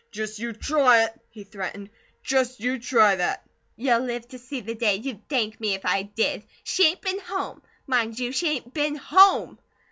"Just 0.09 0.39
you 0.39 0.51
try 0.53 1.03
it!" 1.03 1.19
he 1.29 1.43
threatened. 1.43 1.91
"Just 2.23 2.59
you 2.59 2.79
try 2.79 3.17
that!" 3.17 3.47
"You'll 3.75 3.99
live 3.99 4.27
to 4.29 4.39
see 4.39 4.59
the 4.59 4.73
day 4.73 4.95
you'd 4.95 5.29
thank 5.29 5.59
me 5.59 5.75
if 5.75 5.85
I 5.85 6.01
did. 6.01 6.43
She 6.63 6.87
ain't 6.87 7.01
been 7.01 7.19
home. 7.19 7.61
Mind 7.85 8.17
you, 8.17 8.31
she 8.31 8.49
ain't 8.49 8.73
been 8.73 8.95
HOME! 8.95 9.59